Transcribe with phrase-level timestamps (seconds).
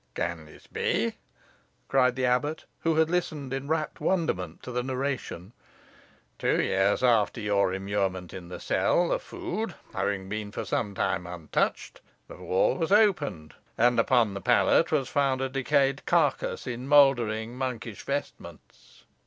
[0.15, 1.13] "Can this be?"
[1.87, 5.53] cried the abbot, who had listened in rapt wonderment to the narration.
[6.39, 11.27] "Two years after your immurement in the cell, the food having been for some time
[11.27, 16.87] untouched, the wall was opened, and upon the pallet was found a decayed carcase in
[16.87, 19.03] mouldering, monkish vestments."